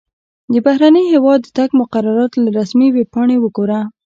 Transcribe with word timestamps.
د 0.53 0.55
بهرني 0.65 1.03
هیواد 1.13 1.39
د 1.43 1.47
تګ 1.57 1.69
مقررات 1.81 2.31
له 2.43 2.49
رسمي 2.59 2.87
ویبپاڼې 2.91 3.35
وګوره. 3.39 3.79